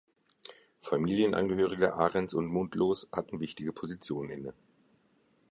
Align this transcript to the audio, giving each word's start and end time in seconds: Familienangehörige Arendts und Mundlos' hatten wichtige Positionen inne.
Familienangehörige 0.79 1.93
Arendts 1.93 2.33
und 2.33 2.47
Mundlos' 2.47 3.07
hatten 3.11 3.39
wichtige 3.39 3.71
Positionen 3.71 4.31
inne. 4.31 4.55